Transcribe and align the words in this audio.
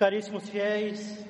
Caríssimos 0.00 0.48
fiéis, 0.48 1.26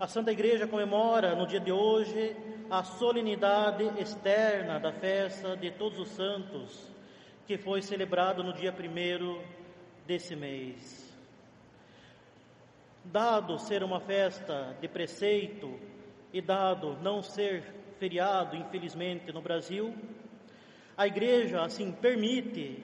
a 0.00 0.08
Santa 0.08 0.32
Igreja 0.32 0.66
comemora 0.66 1.36
no 1.36 1.46
dia 1.46 1.60
de 1.60 1.70
hoje 1.70 2.36
a 2.68 2.82
solenidade 2.82 3.84
externa 4.00 4.80
da 4.80 4.90
festa 4.90 5.56
de 5.56 5.70
Todos 5.70 6.00
os 6.00 6.08
Santos, 6.08 6.92
que 7.46 7.56
foi 7.56 7.82
celebrado 7.82 8.42
no 8.42 8.52
dia 8.52 8.72
primeiro 8.72 9.40
desse 10.04 10.34
mês. 10.34 11.16
Dado 13.04 13.60
ser 13.60 13.84
uma 13.84 14.00
festa 14.00 14.76
de 14.80 14.88
preceito 14.88 15.78
e 16.32 16.40
dado 16.40 16.98
não 17.00 17.22
ser 17.22 17.62
feriado, 18.00 18.56
infelizmente, 18.56 19.32
no 19.32 19.40
Brasil, 19.40 19.94
a 20.96 21.06
Igreja 21.06 21.62
assim 21.62 21.92
permite 21.92 22.82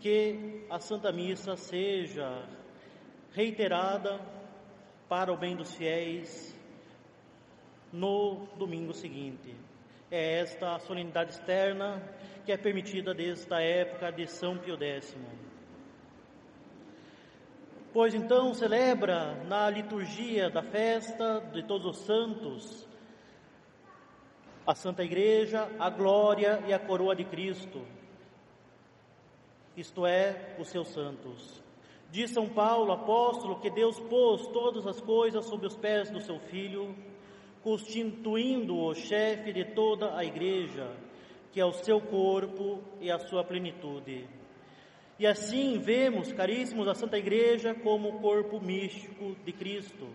que 0.00 0.66
a 0.68 0.78
Santa 0.78 1.10
Missa 1.10 1.56
seja 1.56 2.44
reiterada 3.32 4.38
para 5.10 5.32
o 5.32 5.36
bem 5.36 5.56
dos 5.56 5.74
fiéis 5.74 6.56
no 7.92 8.46
domingo 8.56 8.94
seguinte. 8.94 9.56
É 10.08 10.38
esta 10.38 10.76
a 10.76 10.78
solenidade 10.78 11.32
externa 11.32 12.00
que 12.44 12.52
é 12.52 12.56
permitida 12.56 13.12
desde 13.12 13.52
a 13.52 13.60
época 13.60 14.12
de 14.12 14.28
São 14.28 14.56
Pio 14.56 14.80
X. 14.80 15.16
Pois 17.92 18.14
então 18.14 18.54
celebra 18.54 19.34
na 19.48 19.68
liturgia 19.68 20.48
da 20.48 20.62
festa 20.62 21.40
de 21.52 21.64
todos 21.64 21.86
os 21.86 22.06
santos 22.06 22.88
a 24.64 24.76
Santa 24.76 25.02
Igreja, 25.02 25.68
a 25.80 25.90
glória 25.90 26.62
e 26.68 26.72
a 26.72 26.78
coroa 26.78 27.16
de 27.16 27.24
Cristo, 27.24 27.84
isto 29.76 30.06
é, 30.06 30.54
os 30.56 30.68
seus 30.68 30.86
santos. 30.86 31.60
Diz 32.10 32.32
São 32.32 32.48
Paulo, 32.48 32.90
apóstolo, 32.90 33.60
que 33.60 33.70
Deus 33.70 34.00
pôs 34.00 34.46
todas 34.48 34.84
as 34.84 35.00
coisas 35.00 35.44
sob 35.46 35.64
os 35.64 35.76
pés 35.76 36.10
do 36.10 36.20
seu 36.20 36.40
Filho, 36.40 36.94
constituindo-o 37.62 38.94
chefe 38.94 39.52
de 39.52 39.64
toda 39.64 40.16
a 40.16 40.24
igreja, 40.24 40.90
que 41.52 41.60
é 41.60 41.64
o 41.64 41.72
seu 41.72 42.00
corpo 42.00 42.82
e 43.00 43.10
a 43.12 43.18
sua 43.18 43.44
plenitude. 43.44 44.26
E 45.20 45.26
assim 45.26 45.78
vemos, 45.78 46.32
caríssimos, 46.32 46.88
a 46.88 46.94
Santa 46.94 47.18
Igreja 47.18 47.74
como 47.74 48.08
o 48.08 48.20
corpo 48.20 48.58
místico 48.58 49.36
de 49.44 49.52
Cristo. 49.52 50.08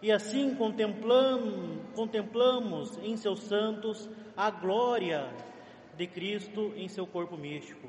E 0.00 0.10
assim 0.10 0.54
contemplamos, 0.54 1.80
contemplamos 1.94 2.96
em 3.02 3.16
seus 3.16 3.40
santos 3.40 4.08
a 4.36 4.50
glória 4.50 5.28
de 5.96 6.06
Cristo 6.06 6.72
em 6.76 6.88
seu 6.88 7.06
corpo 7.06 7.36
místico. 7.36 7.88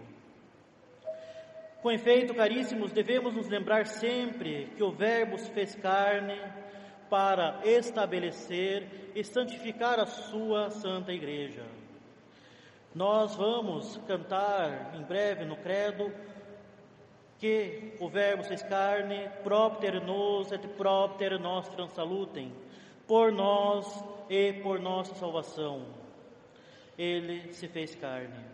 Com 1.81 1.91
efeito, 1.91 2.35
caríssimos, 2.35 2.91
devemos 2.91 3.33
nos 3.33 3.47
lembrar 3.47 3.87
sempre 3.87 4.67
que 4.77 4.83
o 4.83 4.91
Verbo 4.91 5.35
se 5.39 5.49
fez 5.49 5.73
carne 5.73 6.39
para 7.09 7.59
estabelecer 7.65 9.11
e 9.15 9.23
santificar 9.23 9.99
a 9.99 10.05
sua 10.05 10.69
Santa 10.69 11.11
Igreja. 11.11 11.65
Nós 12.93 13.35
vamos 13.35 13.97
cantar 14.07 14.93
em 14.95 15.01
breve 15.01 15.43
no 15.43 15.55
Credo 15.55 16.13
que 17.39 17.95
o 17.99 18.07
Verbo 18.07 18.43
se 18.43 18.49
fez 18.49 18.61
carne, 18.61 19.27
propter 19.43 19.99
nos 19.99 20.51
et 20.51 20.67
propter 20.77 21.39
nostram 21.39 21.87
salutem, 21.87 22.53
por 23.07 23.31
nós 23.31 24.05
e 24.29 24.53
por 24.61 24.79
nossa 24.79 25.15
salvação. 25.15 25.87
Ele 26.95 27.51
se 27.53 27.67
fez 27.67 27.95
carne. 27.95 28.50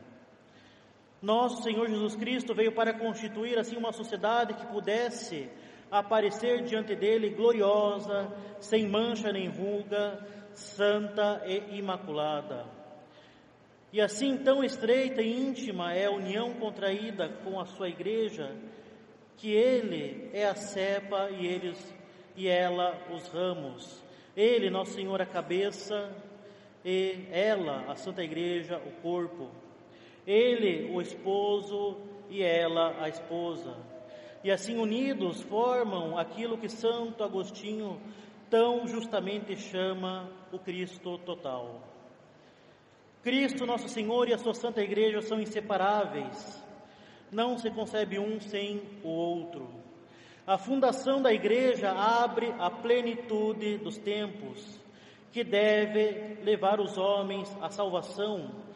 Nosso 1.22 1.64
Senhor 1.64 1.88
Jesus 1.88 2.16
Cristo 2.16 2.54
veio 2.54 2.72
para 2.72 2.94
constituir 2.94 3.58
assim 3.58 3.76
uma 3.76 3.92
sociedade 3.92 4.54
que 4.54 4.68
pudesse 4.68 5.50
aparecer 5.90 6.64
diante 6.64 6.96
dele 6.96 7.30
gloriosa, 7.30 8.32
sem 8.59 8.88
mancha 8.88 9.32
nem 9.32 9.48
ruga, 9.48 10.26
santa 10.54 11.42
e 11.46 11.78
imaculada. 11.78 12.66
E 13.91 14.02
assim 14.02 14.38
tão 14.38 14.64
estreita 14.64 15.22
e 15.22 15.31
íntima 15.31 15.94
é 15.94 16.06
a 16.06 16.12
união 16.12 16.53
contraída 16.53 17.30
com 17.44 17.59
a 17.59 17.66
sua 17.66 17.90
igreja, 17.90 18.56
que 19.38 19.52
ele 19.52 20.30
é 20.34 20.46
a 20.46 20.56
cepa 20.56 21.30
e 21.31 21.47
eles 21.47 21.96
e 22.36 22.47
ela 22.47 22.96
os 23.12 23.28
ramos. 23.30 24.03
Ele, 24.36 24.70
nosso 24.70 24.94
Senhor, 24.94 25.20
a 25.20 25.25
cabeça 25.25 26.16
e 26.86 27.28
ela, 27.31 27.91
a 27.91 27.96
Santa 27.96 28.24
Igreja, 28.24 28.78
o 28.78 29.02
corpo. 29.02 29.50
Ele, 30.28 30.92
o 30.94 31.02
esposo, 31.02 31.96
e 32.30 32.44
ela, 32.44 33.02
a 33.02 33.08
esposa. 33.08 33.74
E 34.44 34.52
assim 34.52 34.78
unidos 34.78 35.42
formam 35.44 36.18
aquilo 36.18 36.58
que 36.58 36.68
Santo 36.68 37.24
Agostinho 37.24 38.00
tão 38.50 38.86
justamente 38.86 39.56
chama 39.56 40.30
o 40.52 40.60
Cristo 40.60 41.18
total. 41.20 41.82
Cristo, 43.24 43.66
nosso 43.66 43.88
Senhor, 43.88 44.28
e 44.28 44.34
a 44.34 44.38
sua 44.38 44.54
Santa 44.54 44.82
Igreja 44.82 45.22
são 45.22 45.40
inseparáveis. 45.40 46.64
Não 47.32 47.58
se 47.58 47.70
concebe 47.72 48.20
um 48.20 48.40
sem 48.40 48.82
o 49.04 49.09
outro. 49.09 49.68
A 50.46 50.58
fundação 50.58 51.22
da 51.22 51.34
Igreja 51.34 51.92
abre 51.92 52.54
a 52.58 52.70
plenitude 52.70 53.78
dos 53.78 53.98
tempos, 53.98 54.80
que 55.32 55.44
deve 55.44 56.38
levar 56.44 56.80
os 56.80 56.98
homens 56.98 57.54
à 57.62 57.70
salvação 57.70 58.66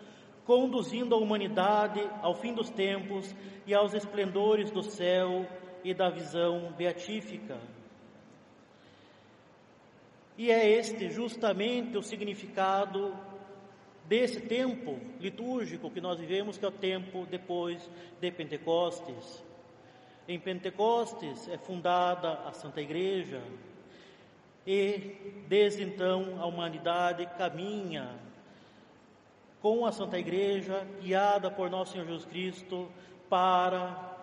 conduzindo 0.52 1.16
a 1.16 1.18
humanidade 1.18 2.06
ao 2.22 2.36
fim 2.36 2.54
dos 2.54 2.70
tempos 2.70 3.34
e 3.66 3.74
aos 3.74 3.94
esplendores 3.94 4.70
do 4.70 4.84
céu 4.84 5.48
e 5.82 5.94
da 5.94 6.10
visão 6.10 6.74
beatífica. 6.74 7.58
E 10.38 10.52
é 10.52 10.70
este 10.78 11.10
justamente 11.10 11.98
o 11.98 12.04
significado 12.04 13.16
desse 14.10 14.42
tempo 14.42 15.00
litúrgico 15.22 15.90
que 15.90 16.02
nós 16.02 16.20
vivemos, 16.20 16.58
que 16.58 16.66
é 16.66 16.68
o 16.68 16.72
tempo 16.72 17.26
depois 17.28 17.90
de 18.20 18.30
Pentecostes. 18.30 19.42
Em 20.28 20.38
Pentecostes 20.38 21.48
é 21.48 21.58
fundada 21.58 22.34
a 22.46 22.52
Santa 22.52 22.82
Igreja 22.82 23.42
e 24.68 25.16
desde 25.48 25.82
então 25.82 26.42
a 26.42 26.46
humanidade 26.46 27.26
caminha 27.38 28.20
com 29.62 29.86
a 29.86 29.92
Santa 29.92 30.18
Igreja, 30.18 30.88
guiada 31.02 31.52
por 31.52 31.70
nosso 31.70 31.92
Senhor 31.92 32.08
Jesus 32.08 32.26
Cristo, 32.26 32.90
para 33.30 34.18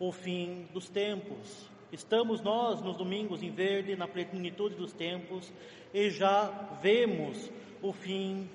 o 0.00 0.10
fim 0.10 0.66
dos 0.72 0.88
tempos. 0.88 1.68
Estamos 1.92 2.40
nós 2.40 2.80
nos 2.80 2.96
domingos 2.96 3.42
em 3.42 3.50
verde, 3.50 3.94
na 3.94 4.08
plenitude 4.08 4.76
dos 4.76 4.92
tempos, 4.92 5.52
e 5.92 6.08
já 6.08 6.46
vemos 6.80 7.50
o 7.82 7.92
fim 7.92 8.48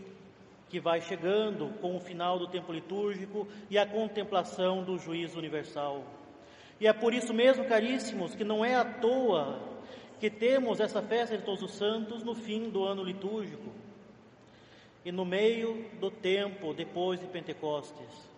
que 0.69 0.79
vai 0.79 1.01
chegando 1.01 1.69
com 1.79 1.95
o 1.95 1.99
final 1.99 2.39
do 2.39 2.47
tempo 2.47 2.73
litúrgico 2.73 3.47
e 3.69 3.77
a 3.77 3.85
contemplação 3.85 4.83
do 4.83 4.97
juízo 4.97 5.37
universal. 5.37 6.03
E 6.79 6.87
é 6.87 6.93
por 6.93 7.13
isso 7.13 7.33
mesmo, 7.33 7.65
caríssimos, 7.65 8.33
que 8.33 8.43
não 8.43 8.65
é 8.65 8.75
à 8.75 8.85
toa 8.85 9.59
que 10.19 10.29
temos 10.29 10.79
essa 10.79 11.01
festa 11.01 11.37
de 11.37 11.43
todos 11.43 11.61
os 11.61 11.71
santos 11.71 12.23
no 12.23 12.33
fim 12.33 12.69
do 12.69 12.83
ano 12.83 13.03
litúrgico 13.03 13.71
e 15.09 15.11
no 15.11 15.25
meio 15.25 15.89
do 15.99 16.11
tempo 16.11 16.71
depois 16.71 17.19
de 17.19 17.25
Pentecostes. 17.25 18.29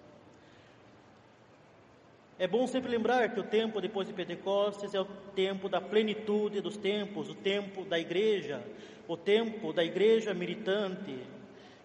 É 2.39 2.47
bom 2.47 2.65
sempre 2.65 2.89
lembrar 2.89 3.33
que 3.33 3.41
o 3.41 3.43
tempo 3.43 3.81
depois 3.81 4.07
de 4.07 4.13
Pentecostes 4.13 4.93
é 4.93 5.01
o 5.01 5.05
tempo 5.35 5.67
da 5.67 5.81
plenitude 5.81 6.61
dos 6.61 6.77
tempos, 6.77 7.29
o 7.29 7.35
tempo 7.35 7.83
da 7.83 7.99
igreja, 7.99 8.65
o 9.05 9.17
tempo 9.17 9.73
da 9.73 9.83
igreja 9.83 10.33
militante 10.33 11.19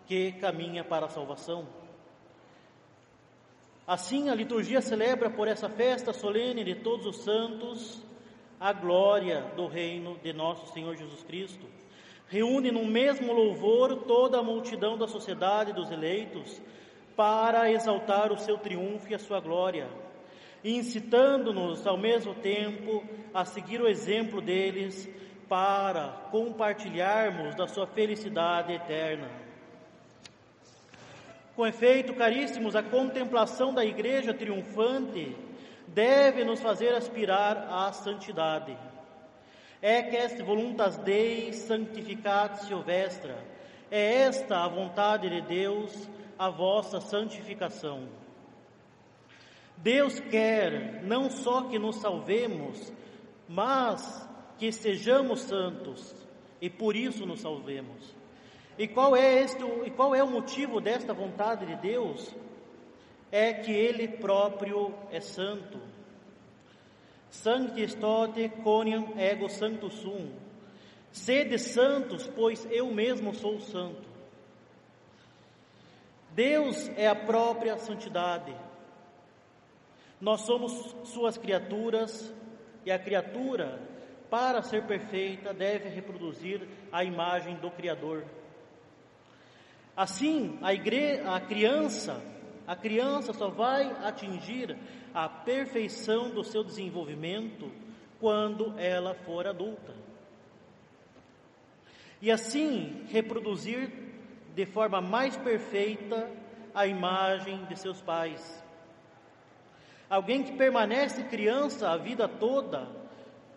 que 0.07 0.31
caminha 0.41 0.85
para 0.85 1.07
a 1.07 1.11
salvação. 1.11 1.67
Assim, 3.89 4.29
a 4.29 4.37
liturgia 4.37 4.81
celebra 4.81 5.29
por 5.29 5.49
essa 5.49 5.69
festa 5.69 6.13
solene 6.13 6.63
de 6.63 6.77
todos 6.77 7.07
os 7.07 7.25
santos 7.25 8.01
a 8.61 8.73
glória 8.73 9.53
do 9.57 9.67
reino 9.67 10.17
de 10.23 10.33
nosso 10.33 10.73
Senhor 10.73 10.95
Jesus 10.95 11.25
Cristo 11.25 11.67
reúne 12.29 12.71
no 12.71 12.85
mesmo 12.85 13.33
louvor 13.33 13.97
toda 14.03 14.39
a 14.39 14.43
multidão 14.43 14.99
da 14.99 15.07
sociedade 15.07 15.73
dos 15.73 15.91
eleitos 15.91 16.61
para 17.15 17.71
exaltar 17.71 18.33
o 18.33 18.39
seu 18.39 18.59
triunfo 18.59 19.11
e 19.11 19.15
a 19.15 19.19
sua 19.19 19.41
glória, 19.41 19.89
incitando-nos 20.65 21.87
ao 21.87 21.97
mesmo 21.97 22.35
tempo 22.35 23.05
a 23.33 23.45
seguir 23.45 23.81
o 23.81 23.89
exemplo 23.89 24.41
deles 24.41 25.09
para 25.49 26.09
compartilharmos 26.31 27.55
da 27.55 27.69
sua 27.69 27.87
felicidade 27.87 28.73
eterna. 28.73 29.29
Com 31.55 31.67
efeito, 31.67 32.13
caríssimos, 32.13 32.77
a 32.77 32.83
contemplação 32.83 33.73
da 33.73 33.85
igreja 33.85 34.35
triunfante 34.35 35.35
deve 35.87 36.45
nos 36.45 36.61
fazer 36.61 36.93
aspirar 36.93 37.69
à 37.71 37.93
santidade 37.93 38.77
Ec 39.83 40.15
est 40.15 40.43
voluntas 40.43 40.97
Dei 40.99 41.53
sanctificatio 41.53 42.83
vestra. 42.83 43.37
É 43.91 44.23
esta 44.23 44.65
a 44.65 44.69
vontade 44.69 45.29
de 45.29 45.41
Deus, 45.43 46.09
a 46.39 46.49
vossa 46.49 47.01
santificação. 47.01 48.09
Deus 49.77 50.19
quer 50.19 51.03
não 51.05 51.31
só 51.31 51.63
que 51.63 51.79
nos 51.79 51.97
salvemos, 51.97 52.93
mas 53.49 54.27
que 54.59 54.73
sejamos 54.73 55.41
santos 55.43 56.15
e 56.61 56.71
por 56.71 56.97
isso 56.97 57.27
nos 57.27 57.41
salvemos. 57.41 58.15
E 58.79 58.89
qual 58.89 59.17
é 59.17 59.43
este, 59.43 59.63
e 59.85 59.91
qual 59.91 60.15
é 60.15 60.23
o 60.23 60.31
motivo 60.31 60.81
desta 60.81 61.13
vontade 61.15 61.67
de 61.67 61.77
Deus? 61.77 62.35
É 63.31 63.53
que 63.53 63.73
ele 63.73 64.09
próprio 64.09 64.95
é 65.11 65.21
santo. 65.21 65.79
Sancti 67.37 67.87
tote 67.97 68.49
coniam 68.63 69.13
ego 69.19 69.49
santo 69.49 69.91
sum. 69.91 70.33
Sede 71.13 71.59
santos, 71.59 72.27
pois 72.27 72.67
eu 72.71 72.91
mesmo 72.91 73.35
sou 73.35 73.61
santo. 73.61 74.09
Deus 76.33 76.89
é 76.97 77.07
a 77.07 77.15
própria 77.15 77.79
santidade. 77.79 78.55
Nós 80.21 80.43
somos 80.43 80.73
suas 81.05 81.37
criaturas 81.37 82.33
e 82.85 82.91
a 82.91 82.99
criatura, 82.99 83.81
para 84.31 84.63
ser 84.63 84.87
perfeita, 84.87 85.53
deve 85.53 85.89
reproduzir 85.89 86.67
a 86.91 87.05
imagem 87.05 87.57
do 87.57 87.71
Criador. 87.71 88.25
Assim, 89.97 90.59
a, 90.63 91.37
a 91.37 91.41
criança, 91.41 92.21
a 92.67 92.75
criança 92.75 93.33
só 93.33 93.49
vai 93.49 93.91
atingir 94.05 94.77
a 95.15 95.29
perfeição 95.29 96.31
do 96.31 96.43
seu 96.43 96.65
desenvolvimento 96.65 97.71
quando 98.19 98.75
ela 98.79 99.15
for 99.15 99.47
adulta. 99.47 99.95
E 102.21 102.31
assim 102.31 103.05
reproduzir 103.09 103.91
de 104.55 104.67
forma 104.67 105.01
mais 105.01 105.37
perfeita 105.37 106.31
a 106.75 106.87
imagem 106.87 107.65
de 107.67 107.79
seus 107.79 108.01
pais. 108.01 108.65
Alguém 110.09 110.43
que 110.43 110.53
permanece 110.53 111.25
criança 111.25 111.91
a 111.91 111.97
vida 111.97 112.29
toda, 112.29 112.89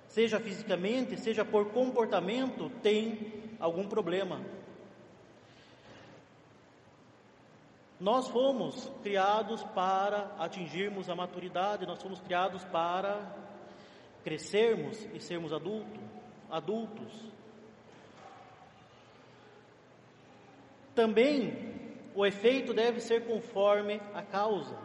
seja 0.07 0.39
fisicamente, 0.39 1.19
seja 1.19 1.45
por 1.45 1.71
comportamento, 1.71 2.69
tem 2.81 3.33
algum 3.59 3.87
problema. 3.87 4.41
Nós 7.99 8.29
fomos 8.29 8.89
criados 9.03 9.61
para 9.75 10.33
atingirmos 10.39 11.09
a 11.09 11.15
maturidade, 11.15 11.85
nós 11.85 12.01
fomos 12.01 12.21
criados 12.21 12.63
para 12.65 13.19
crescermos 14.23 15.05
e 15.13 15.19
sermos 15.19 15.51
adulto, 15.51 15.99
adultos. 16.49 17.13
Também 20.95 21.73
o 22.15 22.25
efeito 22.25 22.73
deve 22.73 23.01
ser 23.01 23.25
conforme 23.25 24.01
a 24.13 24.21
causa. 24.21 24.77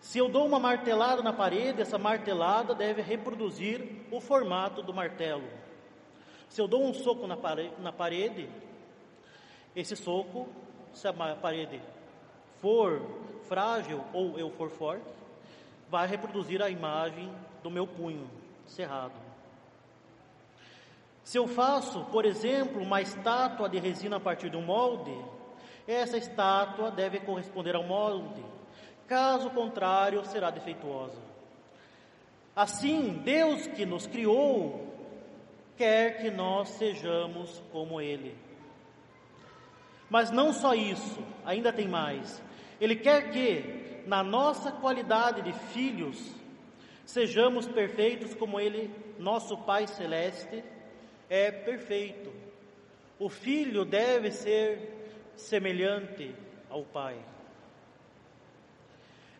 Se 0.00 0.18
eu 0.18 0.28
dou 0.28 0.46
uma 0.46 0.60
martelada 0.60 1.22
na 1.22 1.32
parede, 1.32 1.82
essa 1.82 1.98
martelada 1.98 2.72
deve 2.72 3.02
reproduzir 3.02 4.06
o 4.12 4.20
formato 4.20 4.80
do 4.80 4.94
martelo. 4.94 5.48
Se 6.48 6.60
eu 6.60 6.68
dou 6.68 6.84
um 6.84 6.94
soco 6.94 7.26
na 7.26 7.92
parede, 7.92 8.48
esse 9.74 9.94
soco 9.94 10.48
se 10.92 11.08
a 11.08 11.12
parede 11.12 11.80
for 12.60 13.00
frágil 13.48 14.04
ou 14.12 14.38
eu 14.38 14.50
for 14.50 14.70
forte, 14.70 15.12
vai 15.88 16.06
reproduzir 16.06 16.62
a 16.62 16.70
imagem 16.70 17.30
do 17.62 17.70
meu 17.70 17.86
punho 17.86 18.28
cerrado. 18.66 19.14
Se 21.24 21.38
eu 21.38 21.46
faço, 21.46 22.04
por 22.06 22.24
exemplo, 22.24 22.82
uma 22.82 23.00
estátua 23.00 23.68
de 23.68 23.78
resina 23.78 24.16
a 24.16 24.20
partir 24.20 24.50
de 24.50 24.56
um 24.56 24.62
molde, 24.62 25.16
essa 25.86 26.16
estátua 26.16 26.90
deve 26.90 27.20
corresponder 27.20 27.74
ao 27.74 27.82
molde, 27.82 28.44
caso 29.06 29.50
contrário, 29.50 30.24
será 30.24 30.50
defeituosa. 30.50 31.18
Assim, 32.54 33.20
Deus 33.24 33.66
que 33.66 33.86
nos 33.86 34.06
criou, 34.06 34.86
quer 35.76 36.20
que 36.20 36.30
nós 36.30 36.68
sejamos 36.70 37.62
como 37.72 38.00
Ele. 38.00 38.36
Mas 40.10 40.32
não 40.32 40.52
só 40.52 40.74
isso, 40.74 41.24
ainda 41.44 41.72
tem 41.72 41.86
mais. 41.86 42.42
Ele 42.80 42.96
quer 42.96 43.30
que, 43.30 44.02
na 44.06 44.24
nossa 44.24 44.72
qualidade 44.72 45.40
de 45.40 45.52
filhos, 45.72 46.34
sejamos 47.06 47.68
perfeitos 47.68 48.34
como 48.34 48.58
Ele, 48.58 48.90
nosso 49.18 49.56
Pai 49.58 49.86
Celeste, 49.86 50.64
é 51.28 51.52
perfeito. 51.52 52.32
O 53.20 53.28
filho 53.28 53.84
deve 53.84 54.32
ser 54.32 55.32
semelhante 55.36 56.34
ao 56.68 56.82
Pai. 56.82 57.16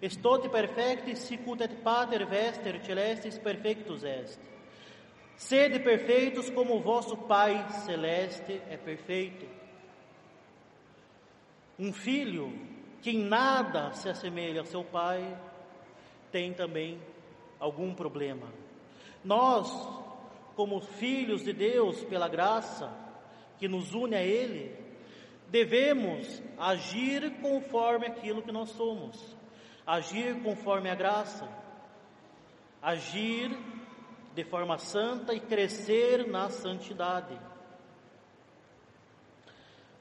Estot 0.00 0.48
perfecti 0.48 1.14
sicut 1.14 1.62
et 1.62 1.74
pater 1.82 2.24
vester 2.24 2.80
celestis 2.86 3.38
perfectus 3.38 4.02
est. 4.02 4.40
Sede 5.36 5.78
perfeitos 5.80 6.48
como 6.48 6.76
o 6.76 6.80
vosso 6.80 7.16
Pai 7.16 7.66
celeste 7.84 8.62
é 8.70 8.78
perfeito. 8.78 9.59
Um 11.80 11.94
filho 11.94 12.52
que 13.00 13.10
em 13.10 13.24
nada 13.24 13.90
se 13.94 14.06
assemelha 14.06 14.60
ao 14.60 14.66
seu 14.66 14.84
pai 14.84 15.34
tem 16.30 16.52
também 16.52 17.00
algum 17.58 17.94
problema. 17.94 18.52
Nós, 19.24 19.72
como 20.54 20.82
filhos 20.82 21.42
de 21.42 21.54
Deus, 21.54 22.04
pela 22.04 22.28
graça 22.28 22.92
que 23.58 23.66
nos 23.66 23.94
une 23.94 24.14
a 24.14 24.22
Ele, 24.22 24.76
devemos 25.48 26.42
agir 26.58 27.40
conforme 27.40 28.08
aquilo 28.08 28.42
que 28.42 28.52
nós 28.52 28.68
somos, 28.72 29.34
agir 29.86 30.42
conforme 30.42 30.90
a 30.90 30.94
graça, 30.94 31.48
agir 32.82 33.56
de 34.34 34.44
forma 34.44 34.76
santa 34.76 35.32
e 35.32 35.40
crescer 35.40 36.26
na 36.28 36.50
santidade. 36.50 37.40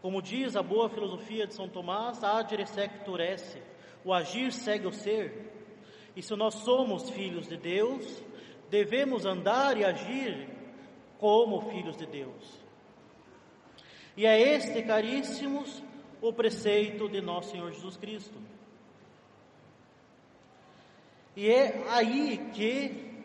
Como 0.01 0.21
diz 0.21 0.55
a 0.55 0.63
boa 0.63 0.89
filosofia 0.89 1.45
de 1.45 1.53
São 1.53 1.67
Tomás, 1.67 2.23
agere 2.23 2.65
sectur 2.65 3.19
esse, 3.19 3.61
o 4.03 4.13
agir 4.13 4.51
segue 4.51 4.87
o 4.87 4.93
ser. 4.93 5.51
E 6.15 6.21
se 6.21 6.35
nós 6.35 6.55
somos 6.55 7.09
filhos 7.09 7.47
de 7.47 7.57
Deus, 7.57 8.23
devemos 8.69 9.25
andar 9.25 9.77
e 9.77 9.83
agir 9.83 10.47
como 11.17 11.69
filhos 11.69 11.97
de 11.97 12.05
Deus. 12.05 12.59
E 14.15 14.25
é 14.25 14.55
este, 14.55 14.81
caríssimos, 14.83 15.83
o 16.21 16.33
preceito 16.33 17.07
de 17.07 17.21
nosso 17.21 17.51
Senhor 17.51 17.71
Jesus 17.71 17.95
Cristo. 17.97 18.37
E 21.35 21.49
é 21.49 21.85
aí 21.89 22.37
que 22.53 23.23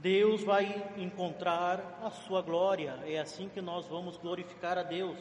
Deus 0.00 0.42
vai 0.42 0.92
encontrar 0.96 2.00
a 2.02 2.10
sua 2.10 2.40
glória, 2.42 2.98
é 3.04 3.18
assim 3.18 3.48
que 3.48 3.60
nós 3.60 3.86
vamos 3.86 4.16
glorificar 4.16 4.78
a 4.78 4.82
Deus. 4.82 5.18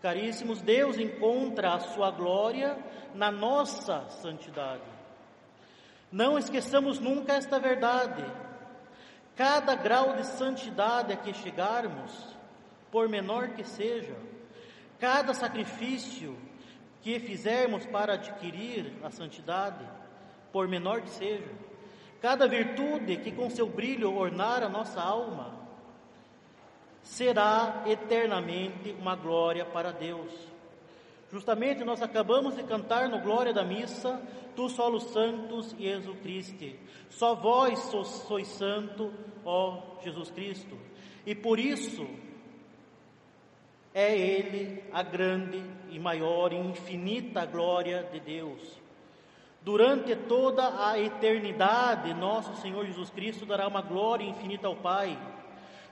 Caríssimos, 0.00 0.60
Deus 0.60 0.96
encontra 0.98 1.74
a 1.74 1.80
sua 1.80 2.10
glória 2.10 2.78
na 3.14 3.30
nossa 3.30 4.08
santidade. 4.10 4.82
Não 6.10 6.38
esqueçamos 6.38 7.00
nunca 7.00 7.34
esta 7.34 7.58
verdade. 7.58 8.24
Cada 9.36 9.74
grau 9.74 10.14
de 10.14 10.26
santidade 10.26 11.12
a 11.12 11.16
que 11.16 11.34
chegarmos, 11.34 12.36
por 12.90 13.08
menor 13.08 13.50
que 13.50 13.64
seja, 13.64 14.14
cada 14.98 15.34
sacrifício 15.34 16.36
que 17.02 17.20
fizermos 17.20 17.84
para 17.86 18.14
adquirir 18.14 18.92
a 19.02 19.10
santidade, 19.10 19.84
por 20.52 20.66
menor 20.66 21.02
que 21.02 21.10
seja, 21.10 21.50
cada 22.20 22.48
virtude 22.48 23.16
que 23.18 23.30
com 23.30 23.50
seu 23.50 23.68
brilho 23.68 24.16
ornar 24.16 24.62
a 24.62 24.68
nossa 24.68 25.00
alma, 25.00 25.67
será 27.08 27.84
eternamente 27.86 28.94
uma 29.00 29.16
glória 29.16 29.64
para 29.64 29.90
Deus. 29.90 30.30
Justamente 31.32 31.82
nós 31.84 32.02
acabamos 32.02 32.54
de 32.54 32.62
cantar 32.62 33.08
no 33.08 33.20
Glória 33.20 33.52
da 33.52 33.64
Missa, 33.64 34.20
Tu 34.54 34.68
solos 34.68 35.04
santos 35.04 35.74
Jesus 35.78 36.18
Cristo. 36.20 36.64
Só 37.10 37.34
vós 37.34 37.78
sois 38.26 38.48
santo, 38.48 39.12
ó 39.44 39.98
Jesus 40.02 40.30
Cristo. 40.30 40.76
E 41.26 41.34
por 41.34 41.58
isso 41.58 42.06
é 43.94 44.16
Ele 44.16 44.84
a 44.92 45.02
grande 45.02 45.62
e 45.90 45.98
maior 45.98 46.52
e 46.52 46.56
infinita 46.56 47.46
glória 47.46 48.06
de 48.12 48.20
Deus. 48.20 48.80
Durante 49.62 50.14
toda 50.14 50.88
a 50.88 50.98
eternidade, 50.98 52.14
nosso 52.14 52.54
Senhor 52.60 52.84
Jesus 52.86 53.10
Cristo 53.10 53.44
dará 53.44 53.66
uma 53.66 53.82
glória 53.82 54.24
infinita 54.24 54.66
ao 54.66 54.76
Pai 54.76 55.18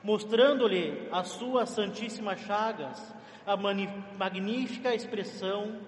mostrando-lhe 0.07 1.09
as 1.11 1.31
suas 1.31 1.71
santíssimas 1.71 2.39
chagas, 2.43 3.13
a 3.45 3.57
magnífica 4.17 4.95
expressão 4.95 5.81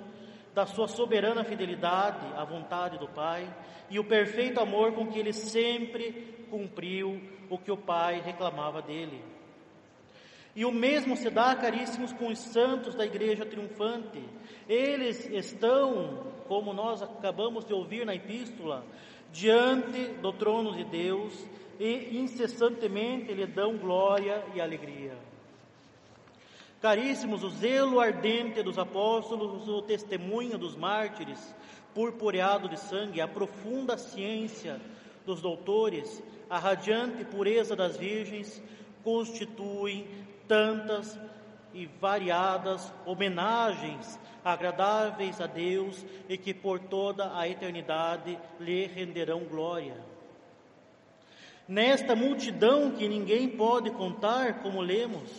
da 0.53 0.67
sua 0.67 0.89
soberana 0.89 1.45
fidelidade 1.45 2.27
à 2.37 2.45
vontade 2.45 2.99
do 2.99 3.07
Pai 3.07 3.49
e 3.89 3.97
o 3.97 4.03
perfeito 4.03 4.59
amor 4.59 4.91
com 4.91 5.07
que 5.07 5.21
ele 5.21 5.33
sempre 5.33 6.47
cumpriu 6.51 7.23
o 7.49 7.57
que 7.57 7.71
o 7.71 7.77
Pai 7.77 8.21
reclamava 8.21 8.83
dele. 8.83 9.23
E 10.57 10.65
o 10.65 10.73
mesmo 10.73 11.17
se 11.17 11.31
dá, 11.31 11.55
caríssimos, 11.55 12.13
com 12.13 12.27
os 12.27 12.41
santos 12.41 12.97
da 12.97 13.07
igreja 13.07 13.47
triunfante. 13.47 14.21
Eles 14.69 15.31
estão, 15.31 16.27
como 16.49 16.73
nós 16.73 17.03
acabamos 17.03 17.65
de 17.65 17.73
ouvir 17.73 18.05
na 18.05 18.15
epístola, 18.15 18.85
diante 19.33 20.09
do 20.23 20.33
trono 20.33 20.75
de 20.75 20.85
Deus 20.85 21.47
e 21.79 22.19
incessantemente 22.19 23.33
lhe 23.33 23.47
dão 23.47 23.77
glória 23.77 24.43
e 24.55 24.61
alegria. 24.61 25.17
Caríssimos, 26.81 27.43
o 27.43 27.51
zelo 27.51 28.01
ardente 28.01 28.63
dos 28.63 28.79
apóstolos, 28.79 29.69
o 29.69 29.83
testemunho 29.83 30.57
dos 30.57 30.77
mártires, 30.77 31.55
purpureado 31.95 32.69
de 32.69 32.79
sangue, 32.79 33.21
a 33.21 33.29
profunda 33.29 33.99
ciência 33.99 34.81
dos 35.27 35.41
doutores, 35.41 36.23
a 36.49 36.59
radiante 36.59 37.25
pureza 37.25 37.75
das 37.75 37.97
virgens, 37.97 38.63
constituem 39.03 40.07
tantas 40.47 41.19
e 41.73 41.87
variadas 41.87 42.93
homenagens 43.05 44.19
agradáveis 44.45 45.41
a 45.41 45.47
Deus 45.47 46.05
e 46.29 46.37
que 46.39 46.55
por 46.55 46.79
toda 46.79 47.37
a 47.39 47.49
eternidade 47.49 48.39
lhe 48.59 48.87
renderão 48.87 49.41
glória. 49.45 49.97
Nesta 51.67 52.17
multidão 52.17 52.93
que 52.93 53.07
ninguém 53.07 53.49
pode 53.49 53.91
contar, 53.91 54.63
como 54.63 54.81
lemos, 54.81 55.31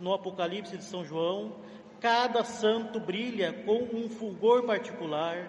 no 0.00 0.12
Apocalipse 0.12 0.76
de 0.76 0.82
São 0.82 1.04
João, 1.04 1.54
cada 2.00 2.42
santo 2.42 2.98
brilha 2.98 3.52
com 3.64 3.84
um 3.96 4.08
fulgor 4.08 4.64
particular, 4.64 5.48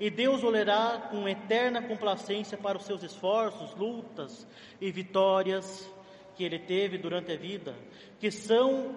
e 0.00 0.08
Deus 0.08 0.42
olhará 0.42 1.08
com 1.10 1.28
eterna 1.28 1.82
complacência 1.82 2.56
para 2.56 2.78
os 2.78 2.84
seus 2.84 3.02
esforços, 3.02 3.74
lutas 3.76 4.46
e 4.80 4.90
vitórias 4.90 5.88
que 6.34 6.42
ele 6.42 6.58
teve 6.58 6.96
durante 6.96 7.30
a 7.30 7.36
vida, 7.36 7.74
que 8.18 8.30
são 8.30 8.96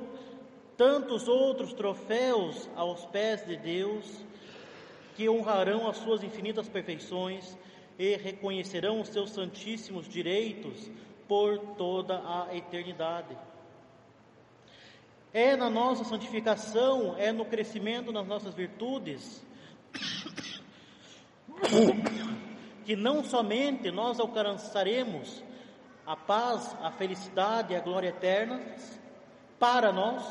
tantos 0.77 1.27
outros 1.27 1.73
troféus 1.73 2.69
aos 2.75 3.05
pés 3.05 3.45
de 3.45 3.55
Deus, 3.57 4.05
que 5.15 5.29
honrarão 5.29 5.87
as 5.87 5.97
suas 5.97 6.23
infinitas 6.23 6.67
perfeições 6.67 7.57
e 7.97 8.15
reconhecerão 8.17 8.99
os 8.99 9.07
seus 9.07 9.31
santíssimos 9.31 10.07
direitos 10.07 10.91
por 11.27 11.57
toda 11.77 12.17
a 12.17 12.55
eternidade. 12.55 13.37
É 15.33 15.55
na 15.55 15.69
nossa 15.69 16.03
santificação, 16.03 17.15
é 17.17 17.31
no 17.31 17.45
crescimento 17.45 18.11
das 18.11 18.27
nossas 18.27 18.53
virtudes, 18.53 19.45
que 22.85 22.95
não 22.95 23.23
somente 23.23 23.91
nós 23.91 24.19
alcançaremos 24.19 25.43
a 26.05 26.15
paz, 26.15 26.75
a 26.81 26.91
felicidade 26.91 27.73
e 27.73 27.75
a 27.75 27.79
glória 27.79 28.09
eterna 28.09 28.61
para 29.59 29.91
nós, 29.91 30.23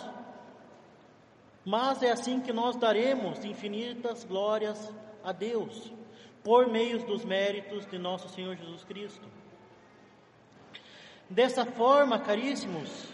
mas 1.64 2.02
é 2.02 2.10
assim 2.10 2.40
que 2.40 2.52
nós 2.52 2.76
daremos 2.76 3.44
infinitas 3.44 4.24
glórias 4.24 4.92
a 5.22 5.32
Deus, 5.32 5.92
por 6.42 6.66
meio 6.68 7.04
dos 7.06 7.24
méritos 7.24 7.86
de 7.86 7.98
nosso 7.98 8.28
Senhor 8.28 8.54
Jesus 8.56 8.84
Cristo. 8.84 9.26
Dessa 11.28 11.64
forma, 11.64 12.18
caríssimos, 12.18 13.08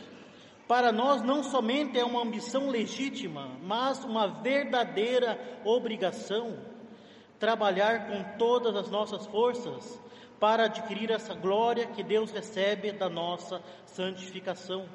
para 0.67 0.91
nós 0.91 1.23
não 1.23 1.43
somente 1.43 1.99
é 1.99 2.05
uma 2.05 2.23
ambição 2.23 2.69
legítima, 2.69 3.49
mas 3.63 4.05
uma 4.05 4.27
verdadeira 4.27 5.39
obrigação 5.65 6.59
trabalhar 7.39 8.09
com 8.09 8.37
todas 8.37 8.77
as 8.77 8.91
nossas 8.91 9.27
forças 9.27 10.01
para 10.39 10.65
adquirir 10.65 11.11
essa 11.11 11.35
glória 11.35 11.87
que 11.87 12.03
Deus 12.03 12.31
recebe 12.31 12.93
da 12.93 13.09
nossa 13.09 13.63
santificação. 13.87 14.89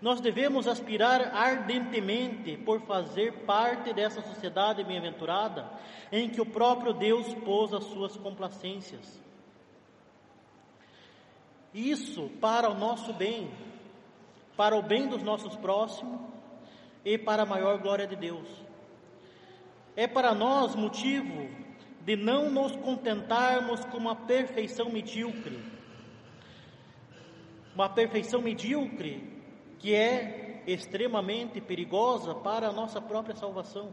Nós 0.00 0.20
devemos 0.20 0.68
aspirar 0.68 1.34
ardentemente 1.34 2.56
por 2.58 2.80
fazer 2.82 3.32
parte 3.44 3.92
dessa 3.92 4.22
sociedade 4.22 4.84
bem-aventurada 4.84 5.68
em 6.12 6.30
que 6.30 6.40
o 6.40 6.46
próprio 6.46 6.92
Deus 6.92 7.34
pôs 7.34 7.74
as 7.74 7.84
suas 7.84 8.16
complacências. 8.16 9.20
Isso 11.74 12.30
para 12.40 12.70
o 12.70 12.74
nosso 12.74 13.12
bem, 13.12 13.50
para 14.56 14.76
o 14.76 14.82
bem 14.82 15.08
dos 15.08 15.22
nossos 15.22 15.56
próximos 15.56 16.20
e 17.04 17.18
para 17.18 17.42
a 17.42 17.46
maior 17.46 17.78
glória 17.78 18.06
de 18.06 18.14
Deus. 18.14 18.48
É 19.96 20.06
para 20.06 20.32
nós 20.32 20.76
motivo 20.76 21.48
de 22.04 22.14
não 22.14 22.50
nos 22.50 22.74
contentarmos 22.76 23.84
com 23.86 23.98
uma 23.98 24.14
perfeição 24.14 24.90
medíocre. 24.90 25.60
Uma 27.74 27.88
perfeição 27.88 28.40
medíocre 28.40 29.37
que 29.78 29.94
é 29.94 30.62
extremamente 30.66 31.60
perigosa 31.60 32.34
para 32.34 32.68
a 32.68 32.72
nossa 32.72 33.00
própria 33.00 33.34
salvação. 33.34 33.92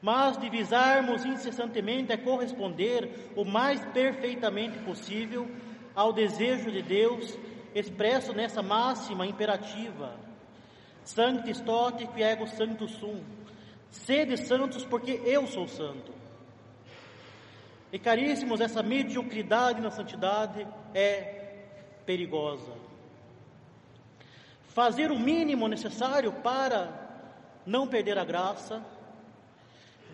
Mas 0.00 0.36
de 0.36 0.48
visarmos 0.48 1.24
incessantemente 1.24 2.12
a 2.12 2.18
corresponder 2.18 3.32
o 3.34 3.44
mais 3.44 3.84
perfeitamente 3.86 4.78
possível 4.80 5.48
ao 5.94 6.12
desejo 6.12 6.70
de 6.70 6.82
Deus 6.82 7.36
expresso 7.74 8.32
nessa 8.32 8.62
máxima 8.62 9.26
imperativa: 9.26 10.14
Sanctis 11.02 11.60
tote 11.60 12.06
qui 12.06 12.22
ego 12.22 12.46
sanctus 12.46 12.92
sum. 12.92 13.20
Sede 13.90 14.36
santos 14.36 14.84
porque 14.84 15.20
eu 15.24 15.46
sou 15.46 15.66
santo. 15.66 16.12
E 17.90 17.98
caríssimos, 17.98 18.60
essa 18.60 18.82
mediocridade 18.82 19.80
na 19.80 19.90
santidade 19.90 20.66
é 20.94 21.64
perigosa. 22.04 22.72
Fazer 24.78 25.10
o 25.10 25.18
mínimo 25.18 25.66
necessário 25.66 26.32
para 26.34 26.88
não 27.66 27.88
perder 27.88 28.16
a 28.16 28.24
graça 28.24 28.80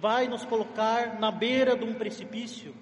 vai 0.01 0.27
nos 0.27 0.43
colocar 0.47 1.21
na 1.21 1.31
beira 1.31 1.77
de 1.77 1.85
um 1.85 1.93
precipício. 1.93 2.75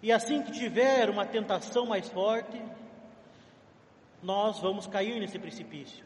E 0.00 0.12
assim 0.12 0.40
que 0.40 0.52
tiver 0.52 1.10
uma 1.10 1.26
tentação 1.26 1.84
mais 1.84 2.08
forte, 2.08 2.62
nós 4.22 4.60
vamos 4.60 4.86
cair 4.86 5.18
nesse 5.18 5.36
precipício. 5.36 6.04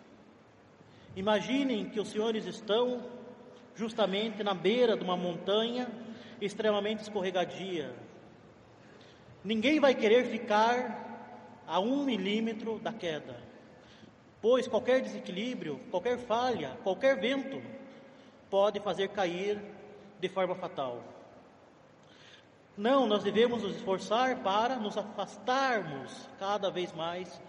Imaginem 1.14 1.90
que 1.90 2.00
os 2.00 2.08
senhores 2.08 2.46
estão 2.46 3.04
justamente 3.74 4.42
na 4.42 4.54
beira 4.54 4.96
de 4.96 5.04
uma 5.04 5.18
montanha 5.18 5.86
extremamente 6.40 7.02
escorregadia. 7.02 7.94
Ninguém 9.44 9.78
vai 9.78 9.94
querer 9.94 10.24
ficar 10.28 11.60
a 11.66 11.78
um 11.78 12.04
milímetro 12.04 12.78
da 12.78 12.90
queda, 12.90 13.47
pois 14.40 14.68
qualquer 14.68 15.00
desequilíbrio, 15.00 15.80
qualquer 15.90 16.18
falha, 16.18 16.76
qualquer 16.82 17.18
vento 17.18 17.60
pode 18.50 18.80
fazer 18.80 19.08
cair 19.08 19.60
de 20.20 20.28
forma 20.28 20.54
fatal. 20.54 21.02
Não, 22.76 23.06
nós 23.06 23.24
devemos 23.24 23.62
nos 23.62 23.76
esforçar 23.76 24.36
para 24.42 24.76
nos 24.76 24.96
afastarmos 24.96 26.28
cada 26.38 26.70
vez 26.70 26.92
mais 26.92 27.40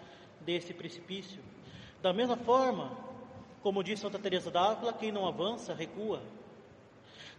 desse 0.42 0.74
precipício. 0.74 1.40
Da 2.02 2.12
mesma 2.12 2.36
forma, 2.36 2.98
como 3.62 3.84
diz 3.84 4.00
Santa 4.00 4.18
Teresa 4.18 4.50
d'Ávila, 4.50 4.94
quem 4.94 5.12
não 5.12 5.28
avança 5.28 5.74
recua. 5.74 6.22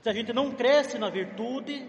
Se 0.03 0.09
a 0.09 0.13
gente 0.13 0.33
não 0.33 0.53
cresce 0.53 0.99
na 0.99 1.11
virtude, 1.11 1.87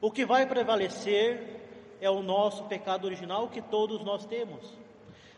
o 0.00 0.10
que 0.10 0.26
vai 0.26 0.46
prevalecer 0.46 1.60
é 2.00 2.10
o 2.10 2.22
nosso 2.22 2.64
pecado 2.64 3.06
original 3.06 3.48
que 3.48 3.62
todos 3.62 4.04
nós 4.04 4.26
temos. 4.26 4.76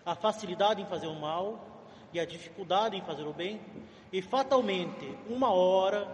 A 0.04 0.14
facilidade 0.14 0.82
em 0.82 0.87
fazer 0.87 1.06
o 1.06 1.14
mal 1.14 1.75
e 2.12 2.20
a 2.20 2.25
dificuldade 2.25 2.96
em 2.96 3.02
fazer 3.02 3.26
o 3.26 3.32
bem, 3.32 3.61
e 4.12 4.23
fatalmente, 4.23 5.18
uma 5.28 5.52
hora, 5.52 6.06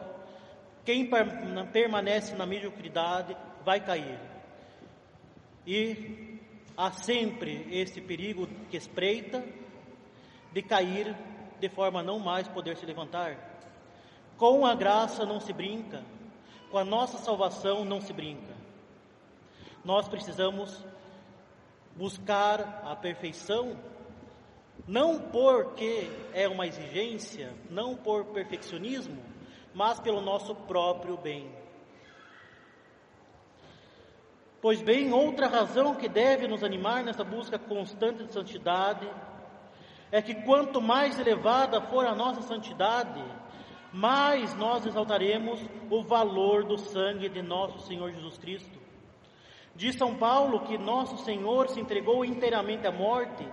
quem 0.85 1.11
permanece 1.73 2.35
na 2.35 2.47
mediocridade 2.47 3.37
vai 3.63 3.81
cair. 3.81 4.19
E 5.67 6.41
há 6.75 6.91
sempre 6.91 7.69
esse 7.71 8.01
perigo 8.01 8.49
que 8.71 8.79
espreita 8.79 9.45
de 10.53 10.63
cair 10.63 11.15
de 11.61 11.69
forma 11.69 12.01
a 12.01 12.03
não 12.03 12.19
mais 12.19 12.49
poder 12.49 12.77
se 12.79 12.87
levantar. 12.87 13.37
Com 14.39 14.65
a 14.65 14.75
graça 14.75 15.27
não 15.27 15.39
se 15.39 15.53
brinca, 15.53 16.03
com 16.71 16.79
a 16.79 16.85
nossa 16.85 17.19
salvação 17.19 17.85
não 17.85 18.01
se 18.01 18.13
brinca. 18.15 18.55
Nós 19.85 20.09
precisamos 20.09 20.83
buscar 21.97 22.83
a 22.85 22.97
perfeição, 22.97 23.77
não 24.87 25.19
porque 25.19 26.11
é 26.33 26.49
uma 26.49 26.67
exigência, 26.67 27.53
não 27.69 27.95
por 27.95 28.27
perfeccionismo, 28.27 29.23
mas 29.75 30.01
pelo 30.01 30.21
nosso 30.21 30.55
próprio 30.55 31.17
bem. 31.17 31.51
Pois 34.61 34.83
bem, 34.83 35.13
outra 35.13 35.47
razão 35.47 35.95
que 35.95 36.09
deve 36.09 36.47
nos 36.47 36.63
animar 36.63 37.03
nessa 37.03 37.25
busca 37.25 37.59
constante 37.59 38.25
de 38.25 38.33
santidade 38.33 39.09
é 40.13 40.21
que 40.21 40.35
quanto 40.35 40.83
mais 40.83 41.19
elevada 41.19 41.81
for 41.81 42.05
a 42.05 42.15
nossa 42.15 42.43
santidade, 42.43 43.25
mais 43.93 44.55
nós 44.57 44.85
exaltaremos 44.85 45.61
o 45.89 46.03
valor 46.03 46.65
do 46.65 46.77
sangue 46.77 47.29
de 47.29 47.43
nosso 47.43 47.87
Senhor 47.87 48.13
Jesus 48.13 48.37
Cristo. 48.39 48.80
Diz 49.75 49.97
São 49.97 50.15
Paulo 50.15 50.61
que 50.61 50.77
nosso 50.77 51.17
Senhor 51.19 51.69
se 51.69 51.81
entregou 51.81 52.25
inteiramente 52.25 52.87
à 52.87 52.93
morte 52.93 53.47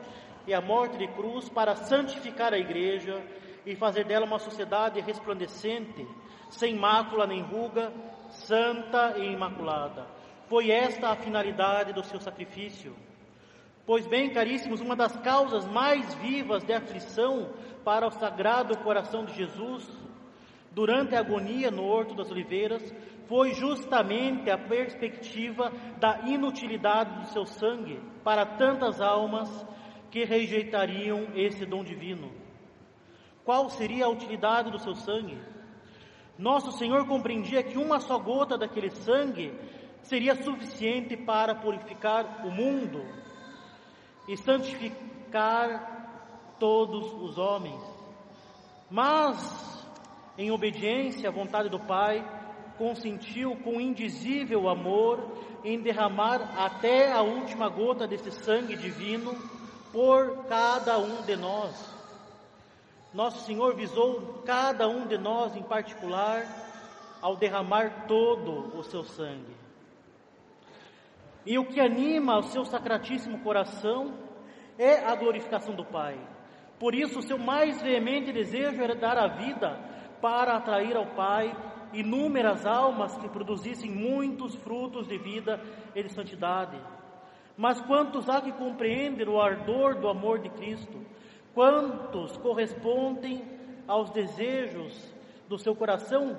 e 0.46 0.54
à 0.54 0.62
morte 0.62 0.98
de 0.98 1.08
cruz 1.08 1.50
para 1.50 1.76
santificar 1.76 2.54
a 2.54 2.58
igreja 2.58 3.24
e 3.66 3.76
fazer 3.76 4.06
dela 4.06 4.26
uma 4.26 4.40
sociedade 4.40 5.00
resplandecente, 5.02 6.08
sem 6.50 6.76
mácula 6.76 7.28
nem 7.28 7.42
ruga, 7.42 7.92
santa 8.30 9.18
e 9.18 9.34
imaculada 9.34 10.08
Foi 10.48 10.72
esta 10.72 11.10
a 11.10 11.16
finalidade 11.16 11.94
do 11.94 12.04
seu 12.04 12.20
sacrifício. 12.20 12.96
Pois 13.86 14.06
bem, 14.08 14.30
caríssimos, 14.30 14.82
uma 14.82 14.96
das 14.96 15.16
causas 15.18 15.66
mais 15.66 16.14
vivas 16.16 16.64
de 16.64 16.74
aflição 16.74 17.50
para 17.84 18.08
o 18.08 18.12
sagrado 18.12 18.78
coração 18.80 19.24
de 19.24 19.34
Jesus, 19.34 19.86
durante 20.78 21.16
a 21.16 21.22
agonia 21.22 21.72
no 21.72 21.86
Horto 21.86 22.14
das 22.14 22.30
Oliveiras, 22.30 22.94
foi 23.28 23.52
justamente 23.56 24.48
a 24.52 24.60
perspectiva 24.60 25.72
da 26.00 26.20
inutilidade 26.28 27.20
do 27.20 27.26
seu 27.30 27.48
sangue 27.48 28.00
para 28.24 28.46
tantas 28.46 29.02
almas 29.02 29.50
que 30.12 30.24
rejeitariam 30.24 31.30
esse 31.34 31.66
dom 31.66 31.84
divino. 31.84 32.32
Qual 33.44 33.72
seria 33.72 34.06
a 34.06 34.10
utilidade 34.10 34.70
do 34.70 34.78
seu 34.78 34.94
sangue? 34.94 35.42
Nosso 36.38 36.72
Senhor 36.74 37.08
compreendia 37.08 37.64
que 37.64 37.80
uma 37.80 38.00
só 38.00 38.20
gota 38.20 38.56
daquele 38.56 38.92
sangue 38.92 39.52
seria 40.04 40.36
suficiente 40.36 41.18
para 41.18 41.56
purificar 41.56 42.46
o 42.46 42.52
mundo 42.52 43.04
e 44.28 44.38
santificar 44.38 46.54
todos 46.60 47.12
os 47.14 47.36
homens. 47.40 47.82
Mas, 48.92 49.78
em 50.38 50.52
obediência 50.52 51.30
à 51.30 51.32
vontade 51.32 51.70
do 51.70 51.80
Pai, 51.80 52.24
consentiu 52.78 53.56
com 53.58 53.82
indizível 53.82 54.70
amor 54.70 55.34
em 55.64 55.82
derramar 55.82 56.54
até 56.58 57.12
a 57.12 57.22
última 57.22 57.68
gota 57.70 58.08
desse 58.08 58.32
sangue 58.32 58.76
divino 58.76 59.36
por 59.92 60.46
cada 60.46 60.98
um 61.00 61.24
de 61.24 61.36
nós. 61.36 61.98
Nosso 63.14 63.46
Senhor 63.46 63.76
visou 63.76 64.44
cada 64.46 64.88
um 64.88 65.08
de 65.08 65.18
nós 65.18 65.56
em 65.56 65.64
particular 65.64 66.46
ao 67.22 67.36
derramar 67.36 68.06
todo 68.08 68.78
o 68.78 68.84
seu 68.84 69.04
sangue. 69.04 69.56
E 71.46 71.58
o 71.58 71.66
que 71.66 71.80
anima 71.80 72.38
o 72.38 72.44
seu 72.44 72.64
sacratíssimo 72.66 73.40
coração 73.40 74.14
é 74.78 75.04
a 75.06 75.16
glorificação 75.16 75.74
do 75.74 75.86
Pai. 75.86 76.20
Por 76.78 76.94
isso, 76.94 77.20
o 77.20 77.24
seu 77.24 77.40
mais 77.40 77.82
veemente 77.82 78.32
desejo 78.32 78.84
era 78.84 78.94
dar 78.94 79.18
a 79.18 79.28
vida 79.28 79.97
para 80.22 80.58
atrair 80.58 80.96
ao 80.96 81.06
Pai 81.08 81.56
inúmeras 81.94 82.66
almas 82.66 83.18
que 83.18 83.30
produzissem 83.30 83.90
muitos 83.90 84.56
frutos 84.56 85.08
de 85.08 85.18
vida 85.18 85.62
e 85.96 86.04
de 86.04 86.10
santidade. 86.10 86.78
Mas 87.56 87.82
quantos 87.82 88.30
há 88.30 88.42
que 88.42 88.52
compreendem 88.52 89.28
o 89.28 89.42
ardor 89.42 89.96
do 89.96 90.08
amor 90.08 90.40
de 90.40 90.50
Cristo? 90.50 91.00
Quantos 91.54 92.38
correspondem 92.38 93.44
aos 93.88 94.12
desejos 94.12 95.14
do 95.48 95.58
seu 95.58 95.76
coração, 95.76 96.38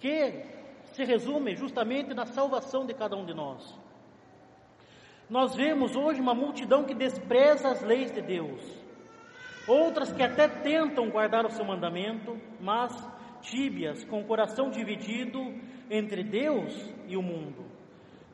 que 0.00 0.44
se 0.92 1.04
resume 1.04 1.54
justamente 1.54 2.14
na 2.14 2.26
salvação 2.26 2.84
de 2.84 2.94
cada 2.94 3.16
um 3.16 3.24
de 3.24 3.34
nós? 3.34 3.78
Nós 5.30 5.54
vemos 5.54 5.94
hoje 5.94 6.20
uma 6.20 6.34
multidão 6.34 6.84
que 6.84 6.94
despreza 6.94 7.68
as 7.68 7.82
leis 7.82 8.10
de 8.10 8.22
Deus, 8.22 8.62
outras 9.68 10.12
que 10.12 10.22
até 10.22 10.48
tentam 10.48 11.10
guardar 11.10 11.44
o 11.44 11.50
seu 11.50 11.64
mandamento, 11.64 12.36
mas 12.60 12.92
tíbias, 13.42 14.02
com 14.04 14.20
o 14.20 14.24
coração 14.24 14.70
dividido 14.70 15.38
entre 15.90 16.24
Deus 16.24 16.74
e 17.06 17.16
o 17.16 17.22
mundo, 17.22 17.64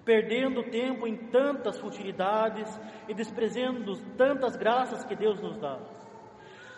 perdendo 0.05 0.62
tempo 0.71 1.07
em 1.07 1.17
tantas 1.29 1.79
futilidades 1.79 2.69
e 3.09 3.14
desprezando 3.14 3.97
tantas 4.17 4.57
graças 4.57 5.05
que 5.05 5.14
Deus 5.14 5.41
nos 5.41 5.59
dá. 5.59 5.79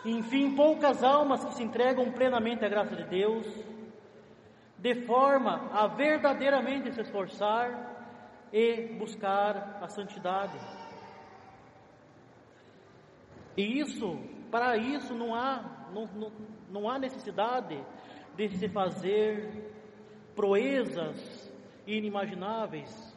Enfim, 0.05 0.55
poucas 0.55 1.03
almas 1.03 1.45
que 1.45 1.55
se 1.55 1.63
entregam 1.63 2.13
plenamente 2.13 2.65
à 2.65 2.69
graça 2.69 2.95
de 2.95 3.05
Deus, 3.05 3.47
de 4.79 4.95
forma 5.07 5.69
a 5.73 5.87
verdadeiramente 5.87 6.93
se 6.93 7.01
esforçar 7.01 7.95
e 8.53 8.95
buscar 8.99 9.79
a 9.83 9.89
santidade. 9.89 10.59
E 13.57 13.81
isso, 13.81 14.21
para 14.51 14.77
isso 14.77 15.15
não 15.15 15.35
há, 15.35 15.89
não, 15.93 16.07
não, 16.07 16.33
não 16.71 16.91
há 16.91 16.99
necessidade 16.99 17.79
de 18.37 18.49
se 18.49 18.69
fazer 18.69 19.73
proezas 20.35 21.53
inimagináveis. 21.87 23.17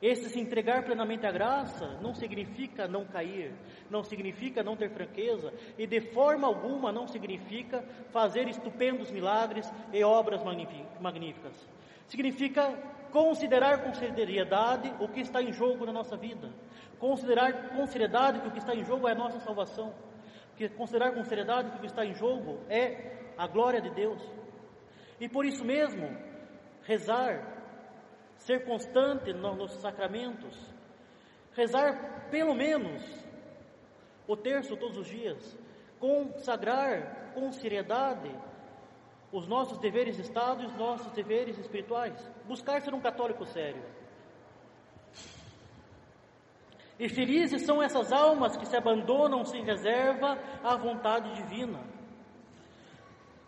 Esse 0.00 0.28
se 0.28 0.38
entregar 0.38 0.84
plenamente 0.84 1.26
à 1.26 1.32
graça 1.32 1.98
não 2.02 2.14
significa 2.14 2.86
não 2.86 3.06
cair, 3.06 3.54
não 3.90 4.04
significa 4.04 4.62
não 4.62 4.76
ter 4.76 4.90
franqueza 4.90 5.52
e 5.78 5.86
de 5.86 6.00
forma 6.12 6.46
alguma 6.46 6.92
não 6.92 7.06
significa 7.06 7.82
fazer 8.12 8.46
estupendos 8.46 9.10
milagres 9.10 9.70
e 9.92 10.04
obras 10.04 10.42
magníficas. 11.00 11.68
Significa 12.06 12.78
considerar 13.16 13.82
com 13.82 13.94
seriedade 13.94 14.94
o 15.00 15.08
que 15.08 15.20
está 15.20 15.40
em 15.40 15.50
jogo 15.50 15.86
na 15.86 15.92
nossa 15.92 16.18
vida, 16.18 16.50
considerar 16.98 17.70
com 17.70 17.86
seriedade 17.86 18.40
que 18.40 18.48
o 18.48 18.50
que 18.50 18.58
está 18.58 18.74
em 18.74 18.84
jogo 18.84 19.08
é 19.08 19.12
a 19.12 19.14
nossa 19.14 19.40
salvação, 19.40 19.94
que 20.54 20.68
considerar 20.68 21.14
com 21.14 21.24
seriedade 21.24 21.70
que 21.70 21.76
o 21.78 21.80
que 21.80 21.86
está 21.86 22.04
em 22.04 22.12
jogo 22.12 22.60
é 22.68 23.32
a 23.38 23.46
glória 23.46 23.80
de 23.80 23.88
Deus. 23.88 24.22
E 25.18 25.30
por 25.30 25.46
isso 25.46 25.64
mesmo, 25.64 26.14
rezar, 26.82 27.42
ser 28.36 28.66
constante 28.66 29.32
nos 29.32 29.72
sacramentos, 29.80 30.54
rezar 31.54 32.28
pelo 32.30 32.54
menos 32.54 33.02
o 34.28 34.36
terço 34.36 34.76
todos 34.76 34.98
os 34.98 35.06
dias, 35.06 35.58
consagrar 35.98 37.32
com 37.32 37.50
seriedade 37.50 38.30
os 39.36 39.46
nossos 39.46 39.78
deveres 39.78 40.16
de 40.16 40.22
Estado 40.22 40.62
e 40.62 40.66
os 40.66 40.74
nossos 40.76 41.12
deveres 41.12 41.58
espirituais, 41.58 42.14
buscar 42.46 42.80
ser 42.80 42.94
um 42.94 43.00
católico 43.00 43.44
sério. 43.46 43.82
E 46.98 47.08
felizes 47.08 47.62
são 47.62 47.82
essas 47.82 48.12
almas 48.12 48.56
que 48.56 48.66
se 48.66 48.76
abandonam 48.76 49.44
sem 49.44 49.62
reserva 49.64 50.38
à 50.64 50.76
vontade 50.76 51.34
divina 51.34 51.96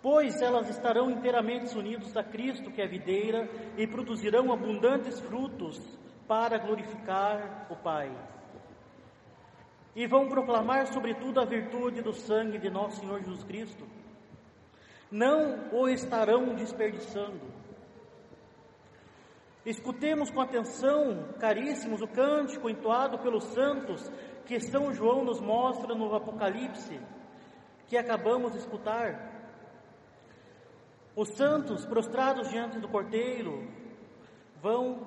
pois 0.03 0.41
elas 0.41 0.69
estarão 0.69 1.11
inteiramente 1.11 1.77
unidas 1.77 2.17
a 2.17 2.23
Cristo, 2.23 2.71
que 2.71 2.81
é 2.81 2.85
a 2.85 2.89
videira, 2.89 3.49
e 3.77 3.87
produzirão 3.87 4.53
abundantes 4.53 5.19
frutos 5.21 5.81
para 6.27 6.59
glorificar 6.59 7.67
o 7.71 7.77
Pai. 7.77 8.11
E 9.97 10.07
vão 10.07 10.29
proclamar, 10.29 10.87
sobretudo, 10.87 11.41
a 11.41 11.45
virtude 11.45 12.03
do 12.03 12.13
sangue 12.13 12.59
de 12.59 12.71
nosso 12.71 13.01
Senhor 13.01 13.19
Jesus 13.19 13.43
Cristo. 13.45 13.87
Não 15.11 15.71
o 15.73 15.89
estarão 15.89 16.55
desperdiçando. 16.55 17.59
Escutemos 19.65 20.31
com 20.31 20.41
atenção, 20.41 21.35
caríssimos, 21.39 22.01
o 22.01 22.09
cântico 22.09 22.71
entoado 22.71 23.19
pelos 23.19 23.45
santos 23.45 24.11
que 24.47 24.61
São 24.61 24.95
João 24.95 25.25
nos 25.25 25.41
mostra 25.41 25.95
no 25.95 26.15
Apocalipse, 26.15 26.99
que 27.87 27.97
acabamos 27.97 28.53
de 28.53 28.59
escutar. 28.59 29.37
Os 31.15 31.29
santos, 31.31 31.85
prostrados 31.85 32.49
diante 32.49 32.79
do 32.79 32.89
cordeiro, 32.89 33.69
vão 34.63 35.07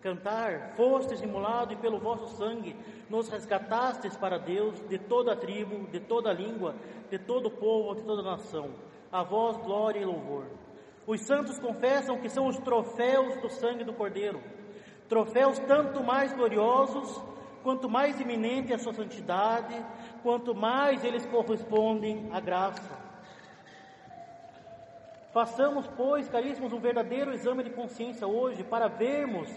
cantar: 0.00 0.74
Fostes 0.76 1.20
imolado 1.20 1.72
e 1.72 1.76
pelo 1.76 1.98
vosso 1.98 2.36
sangue 2.36 2.76
nos 3.08 3.28
resgatastes 3.28 4.16
para 4.16 4.38
Deus 4.38 4.80
de 4.88 4.98
toda 4.98 5.32
a 5.32 5.36
tribo, 5.36 5.86
de 5.88 6.00
toda 6.00 6.30
a 6.30 6.32
língua, 6.32 6.74
de 7.10 7.18
todo 7.18 7.46
o 7.46 7.50
povo, 7.50 7.94
de 7.94 8.02
toda 8.02 8.22
a 8.22 8.36
nação. 8.36 8.70
A 9.10 9.22
vós 9.22 9.56
glória 9.58 10.00
e 10.00 10.04
louvor. 10.04 10.46
Os 11.06 11.20
santos 11.22 11.58
confessam 11.58 12.18
que 12.18 12.28
são 12.28 12.46
os 12.46 12.58
troféus 12.58 13.40
do 13.40 13.48
sangue 13.48 13.84
do 13.84 13.92
cordeiro, 13.92 14.40
troféus 15.08 15.58
tanto 15.60 16.02
mais 16.02 16.32
gloriosos 16.32 17.22
quanto 17.62 17.88
mais 17.88 18.20
iminente 18.20 18.72
a 18.72 18.78
sua 18.78 18.92
santidade, 18.92 19.74
quanto 20.22 20.54
mais 20.54 21.02
eles 21.04 21.26
correspondem 21.26 22.28
à 22.32 22.40
graça. 22.40 23.06
Façamos, 25.32 25.86
pois, 25.96 26.28
caríssimos, 26.28 26.72
um 26.72 26.80
verdadeiro 26.80 27.32
exame 27.32 27.62
de 27.62 27.70
consciência 27.70 28.26
hoje 28.26 28.64
para 28.64 28.88
vermos 28.88 29.48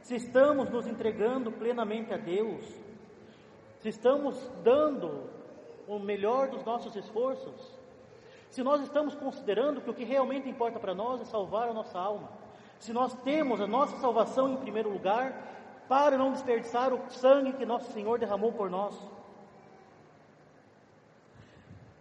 se 0.00 0.14
estamos 0.14 0.70
nos 0.70 0.86
entregando 0.86 1.50
plenamente 1.50 2.14
a 2.14 2.16
Deus, 2.16 2.64
se 3.80 3.88
estamos 3.88 4.36
dando 4.62 5.28
o 5.88 5.98
melhor 5.98 6.48
dos 6.48 6.64
nossos 6.64 6.94
esforços, 6.94 7.76
se 8.56 8.62
nós 8.62 8.80
estamos 8.80 9.14
considerando 9.14 9.82
que 9.82 9.90
o 9.90 9.92
que 9.92 10.02
realmente 10.02 10.48
importa 10.48 10.80
para 10.80 10.94
nós 10.94 11.20
é 11.20 11.26
salvar 11.26 11.68
a 11.68 11.74
nossa 11.74 11.98
alma, 11.98 12.30
se 12.78 12.90
nós 12.90 13.12
temos 13.16 13.60
a 13.60 13.66
nossa 13.66 13.98
salvação 13.98 14.50
em 14.50 14.56
primeiro 14.56 14.88
lugar, 14.88 15.84
para 15.86 16.16
não 16.16 16.32
desperdiçar 16.32 16.90
o 16.94 17.10
sangue 17.10 17.52
que 17.52 17.66
nosso 17.66 17.92
Senhor 17.92 18.18
derramou 18.18 18.50
por 18.54 18.70
nós. 18.70 18.98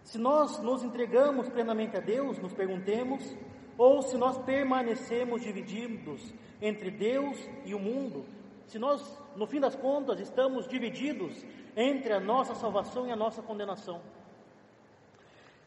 Se 0.03 0.17
nós 0.17 0.57
nos 0.59 0.81
entregamos 0.81 1.49
plenamente 1.49 1.97
a 1.97 1.99
Deus, 1.99 2.39
nos 2.39 2.53
perguntemos, 2.53 3.35
ou 3.77 4.01
se 4.01 4.15
nós 4.15 4.37
permanecemos 4.37 5.41
divididos 5.41 6.33
entre 6.61 6.89
Deus 6.89 7.37
e 7.65 7.75
o 7.75 7.79
mundo, 7.79 8.25
se 8.65 8.79
nós, 8.79 9.19
no 9.35 9.45
fim 9.45 9.59
das 9.59 9.75
contas, 9.75 10.21
estamos 10.21 10.69
divididos 10.69 11.45
entre 11.75 12.13
a 12.13 12.19
nossa 12.21 12.55
salvação 12.55 13.05
e 13.05 13.11
a 13.11 13.15
nossa 13.17 13.41
condenação. 13.41 13.99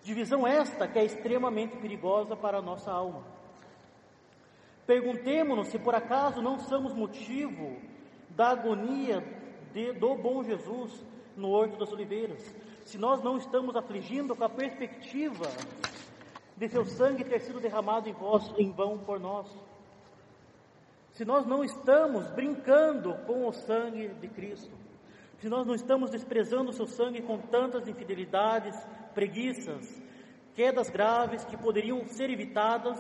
Divisão 0.09 0.47
esta 0.47 0.89
que 0.89 0.99
é 0.99 1.05
extremamente 1.05 1.77
perigosa 1.77 2.35
para 2.35 2.57
a 2.57 2.63
nossa 2.63 2.91
alma. 2.91 3.23
Perguntemos-nos 4.87 5.69
se 5.69 5.79
por 5.79 5.95
acaso 5.95 6.41
não 6.41 6.59
somos 6.61 6.95
motivo 6.95 7.77
da 8.31 8.49
agonia 8.49 9.23
de, 9.75 9.93
do 9.93 10.15
bom 10.15 10.43
Jesus 10.43 11.05
no 11.37 11.51
Horto 11.51 11.77
das 11.77 11.93
Oliveiras, 11.93 12.43
se 12.87 12.97
nós 12.97 13.23
não 13.23 13.37
estamos 13.37 13.77
afligindo 13.77 14.35
com 14.35 14.45
a 14.45 14.49
perspectiva 14.49 15.47
de 16.57 16.71
seu 16.71 16.87
sangue 16.87 17.23
ter 17.23 17.41
sido 17.41 17.61
derramado 17.61 18.09
em, 18.09 18.15
vós, 18.15 18.51
em 18.57 18.73
vão 18.73 18.97
por 18.97 19.21
nós, 19.21 19.47
se 21.13 21.23
nós 21.23 21.45
não 21.45 21.63
estamos 21.63 22.27
brincando 22.31 23.13
com 23.27 23.47
o 23.47 23.53
sangue 23.53 24.09
de 24.09 24.29
Cristo, 24.29 24.75
se 25.39 25.49
nós 25.49 25.67
não 25.67 25.75
estamos 25.75 26.11
desprezando 26.11 26.71
o 26.71 26.73
seu 26.73 26.87
sangue 26.87 27.23
com 27.23 27.39
tantas 27.39 27.87
infidelidades, 27.87 28.75
preguiças, 29.15 30.03
quedas 30.55 30.91
graves 30.91 31.45
que 31.45 31.57
poderiam 31.57 32.05
ser 32.09 32.29
evitadas 32.29 32.99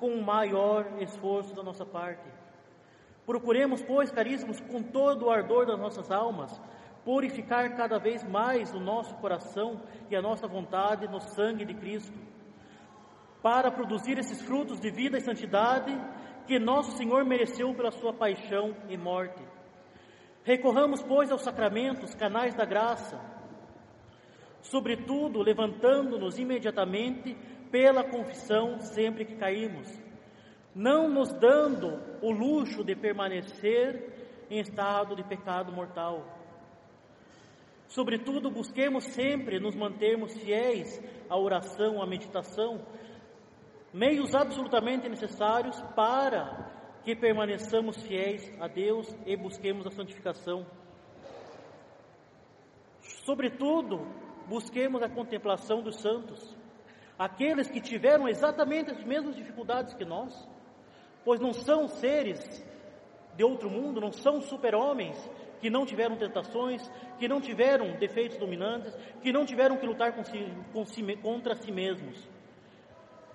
com 0.00 0.08
um 0.08 0.22
maior 0.22 1.00
esforço 1.02 1.54
da 1.54 1.62
nossa 1.62 1.84
parte. 1.84 2.26
Procuremos, 3.26 3.82
pois, 3.82 4.10
caríssimos, 4.10 4.60
com 4.60 4.82
todo 4.82 5.26
o 5.26 5.30
ardor 5.30 5.66
das 5.66 5.78
nossas 5.78 6.10
almas, 6.10 6.58
purificar 7.04 7.76
cada 7.76 7.98
vez 7.98 8.24
mais 8.24 8.72
o 8.72 8.80
nosso 8.80 9.14
coração 9.16 9.82
e 10.10 10.16
a 10.16 10.22
nossa 10.22 10.46
vontade 10.46 11.06
no 11.06 11.20
sangue 11.20 11.66
de 11.66 11.74
Cristo, 11.74 12.18
para 13.42 13.70
produzir 13.70 14.18
esses 14.18 14.40
frutos 14.40 14.80
de 14.80 14.90
vida 14.90 15.18
e 15.18 15.20
santidade 15.20 15.94
que 16.46 16.58
nosso 16.58 16.92
Senhor 16.92 17.26
mereceu 17.26 17.74
pela 17.74 17.90
sua 17.90 18.14
paixão 18.14 18.74
e 18.88 18.96
morte. 18.96 19.53
Recorramos, 20.44 21.02
pois, 21.02 21.32
aos 21.32 21.42
sacramentos, 21.42 22.14
canais 22.14 22.54
da 22.54 22.66
graça, 22.66 23.18
sobretudo 24.60 25.40
levantando-nos 25.40 26.38
imediatamente 26.38 27.34
pela 27.70 28.04
confissão 28.04 28.78
sempre 28.78 29.24
que 29.24 29.36
caímos, 29.36 29.88
não 30.74 31.08
nos 31.08 31.32
dando 31.32 31.98
o 32.20 32.30
luxo 32.30 32.84
de 32.84 32.94
permanecer 32.94 34.46
em 34.50 34.60
estado 34.60 35.16
de 35.16 35.24
pecado 35.24 35.72
mortal. 35.72 36.26
Sobretudo, 37.88 38.50
busquemos 38.50 39.04
sempre 39.04 39.58
nos 39.58 39.74
mantermos 39.74 40.34
fiéis 40.34 41.00
à 41.28 41.38
oração, 41.38 42.02
à 42.02 42.06
meditação, 42.06 42.84
meios 43.94 44.34
absolutamente 44.34 45.08
necessários 45.08 45.80
para 45.96 46.73
que 47.04 47.14
permaneçamos 47.14 48.02
fiéis 48.02 48.50
a 48.60 48.66
Deus 48.66 49.14
e 49.26 49.36
busquemos 49.36 49.86
a 49.86 49.90
santificação. 49.90 50.66
Sobretudo, 53.24 54.06
busquemos 54.48 55.02
a 55.02 55.08
contemplação 55.08 55.82
dos 55.82 56.00
santos 56.00 56.56
aqueles 57.18 57.70
que 57.70 57.80
tiveram 57.80 58.28
exatamente 58.28 58.90
as 58.90 59.04
mesmas 59.04 59.36
dificuldades 59.36 59.94
que 59.94 60.04
nós, 60.04 60.32
pois 61.24 61.40
não 61.40 61.52
são 61.52 61.86
seres 61.88 62.40
de 63.36 63.44
outro 63.44 63.70
mundo, 63.70 64.00
não 64.00 64.12
são 64.12 64.40
super-homens 64.40 65.16
que 65.60 65.70
não 65.70 65.86
tiveram 65.86 66.16
tentações, 66.16 66.82
que 67.18 67.26
não 67.28 67.40
tiveram 67.40 67.96
defeitos 67.98 68.36
dominantes, 68.36 68.94
que 69.22 69.32
não 69.32 69.46
tiveram 69.46 69.76
que 69.76 69.86
lutar 69.86 70.14
com 70.14 70.22
si, 70.24 70.38
com 70.72 70.84
si, 70.84 71.02
contra 71.16 71.54
si 71.54 71.72
mesmos. 71.72 72.33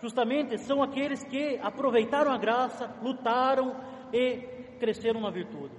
Justamente 0.01 0.57
são 0.59 0.81
aqueles 0.81 1.23
que 1.23 1.57
aproveitaram 1.61 2.31
a 2.31 2.37
graça, 2.37 2.87
lutaram 3.01 3.75
e 4.13 4.37
cresceram 4.79 5.19
na 5.19 5.29
virtude. 5.29 5.75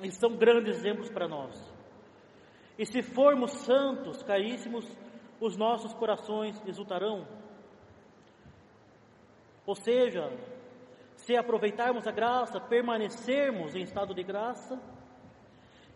Eles 0.00 0.16
são 0.18 0.36
grandes 0.36 0.76
exemplos 0.76 1.10
para 1.10 1.26
nós. 1.26 1.54
E 2.78 2.84
se 2.84 3.02
formos 3.02 3.52
santos, 3.52 4.22
caríssimos, 4.22 4.84
os 5.40 5.56
nossos 5.56 5.94
corações 5.94 6.60
exultarão. 6.66 7.26
Ou 9.66 9.74
seja, 9.74 10.30
se 11.16 11.34
aproveitarmos 11.36 12.06
a 12.06 12.12
graça, 12.12 12.60
permanecermos 12.60 13.74
em 13.74 13.82
estado 13.82 14.14
de 14.14 14.22
graça 14.22 14.78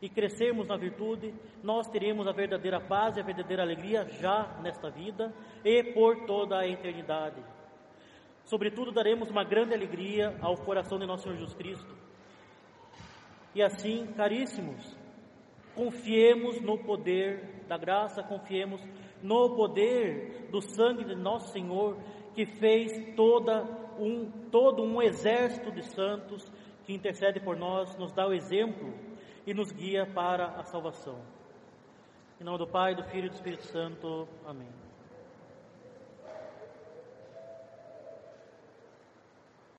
e 0.01 0.09
crescermos 0.09 0.69
na 0.69 0.77
virtude, 0.77 1.35
nós 1.63 1.89
teremos 1.89 2.27
a 2.27 2.33
verdadeira 2.33 2.81
paz 2.81 3.17
e 3.17 3.21
a 3.21 3.25
verdadeira 3.25 3.63
alegria 3.63 4.07
já 4.21 4.59
nesta 4.63 4.91
vida 4.91 5.35
e 5.65 5.93
por 5.93 6.25
toda 6.27 6.59
a 6.59 6.69
eternidade. 6.69 7.43
Sobretudo, 8.45 8.93
daremos 8.93 9.29
uma 9.31 9.45
grande 9.45 9.75
alegria 9.75 10.37
ao 10.41 10.57
coração 10.57 10.99
de 10.99 11.07
nosso 11.07 11.25
Senhor 11.25 11.37
Jesus 11.37 11.55
Cristo. 11.55 11.95
E 13.55 13.63
assim, 13.63 14.07
caríssimos, 14.17 14.97
confiemos 15.75 16.61
no 16.61 16.79
poder 16.79 17.65
da 17.67 17.77
graça, 17.77 18.23
confiemos 18.23 18.81
no 19.23 19.57
poder 19.57 20.49
do 20.51 20.61
sangue 20.61 21.05
de 21.05 21.17
nosso 21.17 21.53
Senhor, 21.53 21.99
que 22.35 22.47
fez 22.47 22.93
toda 23.17 23.65
um, 23.99 24.31
todo 24.51 24.83
um 24.83 25.03
exército 25.03 25.73
de 25.73 25.83
santos 25.83 26.51
que 26.85 26.95
intercede 26.95 27.41
por 27.41 27.57
nós, 27.57 27.97
nos 27.99 28.13
dá 28.13 28.27
o 28.27 28.33
exemplo 28.33 28.95
e 29.49 29.55
nos 29.55 29.73
guia 29.73 30.05
para 30.05 30.61
a 30.61 30.63
salvação. 30.63 31.19
Em 32.39 32.45
nome 32.45 32.59
do 32.59 32.67
Pai, 32.67 32.95
do 32.95 33.03
Filho 33.05 33.29
e 33.29 33.31
do 33.31 33.35
Espírito 33.35 33.65
Santo. 33.65 34.29
Amém. 34.45 34.69